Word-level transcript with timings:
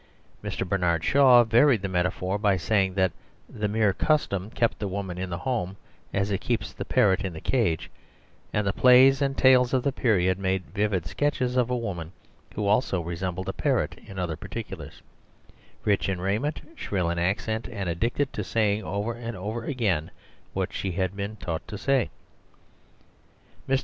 Mr. 0.43 0.67
Bernard 0.67 1.03
Shaw 1.03 1.43
varied 1.43 1.83
the 1.83 1.87
metaphor 1.87 2.39
by 2.39 2.57
saying 2.57 2.95
that 2.95 3.11
mere 3.47 3.93
custom 3.93 4.49
kept 4.49 4.79
the 4.79 4.87
woman 4.87 5.19
in 5.19 5.29
the 5.29 5.37
home 5.37 5.77
as 6.11 6.31
it 6.31 6.41
keeps 6.41 6.73
the 6.73 6.83
parrot 6.85 7.23
in 7.23 7.33
the 7.33 7.39
cage; 7.39 7.91
and 8.51 8.65
the 8.65 8.73
plays 8.73 9.21
and 9.21 9.37
tales 9.37 9.75
of 9.75 9.83
the 9.83 9.91
period 9.91 10.39
made 10.39 10.65
vivid 10.73 11.05
sketches 11.05 11.55
of 11.55 11.69
a 11.69 11.77
woman 11.77 12.11
who 12.55 12.65
also 12.65 13.03
resem 13.03 13.35
bled 13.35 13.47
a 13.47 13.53
parrot 13.53 13.93
in 14.03 14.17
other 14.17 14.35
particulars, 14.35 15.03
rich 15.85 16.09
in 16.09 16.19
rai 16.19 16.39
ment, 16.39 16.61
shrill 16.73 17.07
in 17.11 17.19
accent 17.19 17.69
and 17.69 17.87
addicted 17.87 18.33
to 18.33 18.43
saying 18.43 18.83
over 18.83 19.13
and 19.13 19.37
over 19.37 19.65
again 19.65 20.09
what 20.53 20.73
she 20.73 20.93
had 20.93 21.15
been 21.15 21.35
taught 21.35 21.67
The 21.67 21.77
Superstition 21.77 22.01
of 22.01 22.01
Divorce 22.01 22.07
48 22.07 22.07
to 22.07 22.07
say. 22.07 23.69
Mr. 23.69 23.79